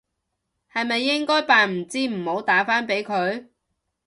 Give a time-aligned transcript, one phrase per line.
[0.73, 3.49] 係咪應該扮唔知唔好打返俾佢？